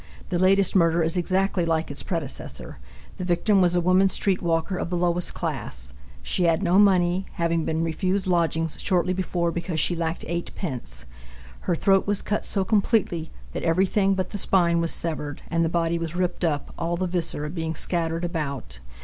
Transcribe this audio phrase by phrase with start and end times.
[0.29, 2.79] The latest murder is exactly like its predecessor.
[3.17, 5.93] The victim was a woman street walker of the lowest class.
[6.23, 11.03] She had no money, having been refused lodgings shortly before because she lacked 8d.
[11.59, 15.69] Her throat was cut so completely that everything but the spine was severed, and the
[15.69, 18.79] body was ripped up, all the viscera being scattered about.